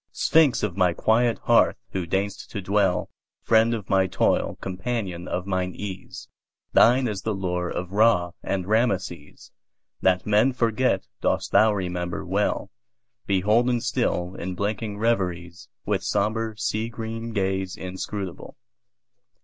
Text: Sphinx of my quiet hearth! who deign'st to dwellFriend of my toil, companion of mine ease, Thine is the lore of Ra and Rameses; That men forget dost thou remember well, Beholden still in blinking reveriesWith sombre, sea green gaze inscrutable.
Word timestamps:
Sphinx 0.11 0.63
of 0.63 0.75
my 0.75 0.93
quiet 0.93 1.37
hearth! 1.43 1.77
who 1.91 2.07
deign'st 2.07 2.49
to 2.49 2.59
dwellFriend 2.59 3.75
of 3.75 3.87
my 3.87 4.07
toil, 4.07 4.57
companion 4.59 5.27
of 5.27 5.45
mine 5.45 5.75
ease, 5.75 6.27
Thine 6.73 7.07
is 7.07 7.21
the 7.21 7.35
lore 7.35 7.69
of 7.69 7.91
Ra 7.91 8.31
and 8.41 8.65
Rameses; 8.65 9.51
That 10.01 10.25
men 10.25 10.53
forget 10.53 11.05
dost 11.21 11.51
thou 11.51 11.71
remember 11.71 12.25
well, 12.25 12.71
Beholden 13.27 13.79
still 13.79 14.33
in 14.33 14.55
blinking 14.55 14.97
reveriesWith 14.97 16.01
sombre, 16.01 16.57
sea 16.57 16.89
green 16.89 17.31
gaze 17.31 17.77
inscrutable. 17.77 18.57